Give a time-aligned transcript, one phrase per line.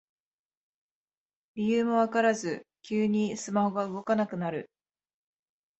[1.53, 4.71] 理由もわからず急にスマホが動かなくなる